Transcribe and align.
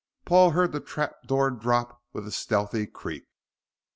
Paul 0.25 0.49
heard 0.49 0.71
the 0.71 0.79
trap 0.79 1.27
door 1.27 1.51
drop 1.51 2.01
with 2.11 2.25
a 2.25 2.31
stealthy 2.31 2.87
creak. 2.87 3.27